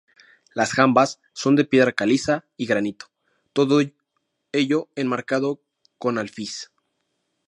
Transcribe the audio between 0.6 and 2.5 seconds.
jambas son de piedra caliza